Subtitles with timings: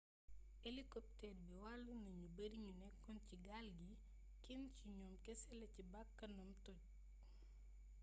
[0.67, 3.91] elikopteer bi wàllu na ñu bari ñu nekkoon ci gaal gi
[4.43, 6.81] kenn ci ñoom kese la ci bakkanam toj